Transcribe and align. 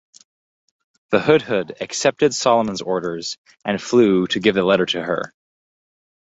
The 1.11 1.19
Hud-hud 1.19 1.73
accepted 1.79 2.33
Solomon's 2.33 2.81
orders, 2.81 3.37
and 3.63 3.79
flew 3.79 4.25
to 4.29 4.39
give 4.39 4.55
the 4.55 4.63
letter 4.63 4.87
to 4.87 4.99
her. 5.03 5.31